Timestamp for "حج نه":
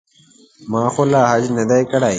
1.31-1.63